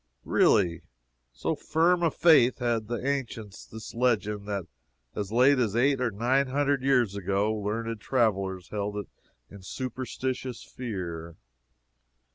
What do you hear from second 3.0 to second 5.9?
ancients this legend, that as late as